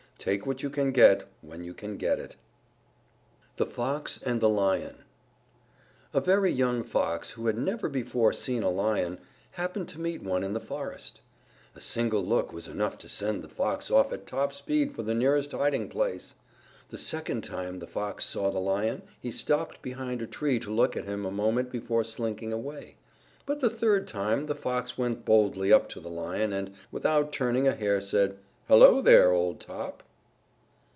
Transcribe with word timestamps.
_Take 0.23 0.45
what 0.45 0.61
you 0.61 0.69
can 0.69 0.91
get 0.91 1.27
when 1.41 1.63
you 1.63 1.73
can 1.73 1.97
get 1.97 2.19
it. 2.19 2.35
THE 3.55 3.65
FOX 3.65 4.19
AND 4.21 4.39
THE 4.39 4.49
LION 4.49 4.97
A 6.13 6.21
very 6.21 6.51
young 6.51 6.83
Fox, 6.83 7.31
who 7.31 7.47
had 7.47 7.57
never 7.57 7.89
before 7.89 8.31
seen 8.31 8.61
a 8.61 8.69
Lion, 8.69 9.17
happened 9.53 9.89
to 9.89 9.99
meet 9.99 10.21
one 10.21 10.43
in 10.43 10.53
the 10.53 10.59
forest. 10.59 11.21
A 11.73 11.81
single 11.81 12.23
look 12.23 12.53
was 12.53 12.67
enough 12.67 12.99
to 12.99 13.09
send 13.09 13.41
the 13.43 13.49
Fox 13.49 13.89
off 13.89 14.13
at 14.13 14.27
top 14.27 14.53
speed 14.53 14.93
for 14.93 15.01
the 15.01 15.15
nearest 15.15 15.53
hiding 15.53 15.89
place. 15.89 16.35
The 16.89 16.99
second 16.99 17.43
time 17.43 17.79
the 17.79 17.87
Fox 17.87 18.23
saw 18.23 18.51
the 18.51 18.59
Lion 18.59 19.01
he 19.19 19.31
stopped 19.31 19.81
behind 19.81 20.21
a 20.21 20.27
tree 20.27 20.59
to 20.59 20.69
look 20.69 20.95
at 20.95 21.05
him 21.05 21.25
a 21.25 21.31
moment 21.31 21.71
before 21.71 22.03
slinking 22.03 22.53
away. 22.53 22.95
But 23.47 23.59
the 23.59 23.71
third 23.71 24.07
time, 24.07 24.45
the 24.45 24.53
Fox 24.53 24.99
went 24.99 25.25
boldly 25.25 25.73
up 25.73 25.89
to 25.89 25.99
the 25.99 26.09
Lion 26.11 26.53
and, 26.53 26.75
without 26.91 27.31
turning 27.33 27.67
a 27.67 27.73
hair, 27.73 27.99
said, 28.01 28.37
"Hello, 28.67 29.01
there, 29.01 29.31
old 29.31 29.59
top." 29.59 30.03